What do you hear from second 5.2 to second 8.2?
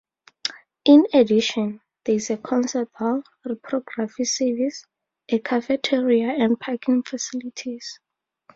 a cafeteria and parking facilities.